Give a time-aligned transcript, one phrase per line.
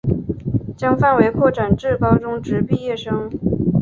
[0.75, 3.29] 将范围拓展至高中职毕业生